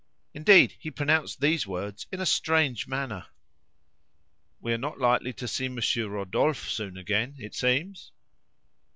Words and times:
Indeed 0.33 0.77
he 0.79 0.89
pronounced 0.89 1.39
these 1.41 1.67
words 1.67 2.07
in 2.11 2.19
a 2.19 2.25
strange 2.25 2.87
manner: 2.87 3.27
"We 4.59 4.73
are 4.73 4.77
not 4.79 4.97
likely 4.97 5.31
to 5.33 5.47
see 5.47 5.67
Monsieur 5.69 6.07
Rodolphe 6.07 6.67
soon 6.71 6.97
again, 6.97 7.35
it 7.37 7.53
seems." 7.53 8.11